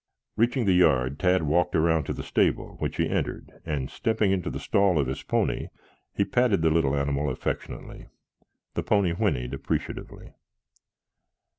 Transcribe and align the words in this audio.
Reaching 0.35 0.65
the 0.65 0.73
yard, 0.73 1.19
Tad 1.19 1.43
walked 1.43 1.75
around 1.75 2.05
to 2.05 2.13
the 2.13 2.23
stable, 2.23 2.75
which 2.79 2.97
he 2.97 3.07
entered, 3.07 3.51
and 3.67 3.87
stepping 3.87 4.31
into 4.31 4.49
the 4.49 4.59
stall 4.59 4.97
of 4.97 5.05
his 5.05 5.21
pony, 5.21 5.67
he 6.15 6.25
patted 6.25 6.63
the 6.63 6.71
little 6.71 6.95
animal 6.95 7.29
affectionately. 7.29 8.07
The 8.73 8.81
pony 8.81 9.11
whinnied 9.13 9.53
appreciatively. 9.53 10.33